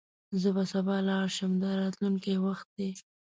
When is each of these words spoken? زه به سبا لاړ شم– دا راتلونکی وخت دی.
زه 0.41 0.49
به 0.55 0.63
سبا 0.71 0.95
لاړ 1.09 1.25
شم– 1.35 1.51
دا 1.61 1.71
راتلونکی 1.81 2.35
وخت 2.45 2.67
دی. 2.77 2.89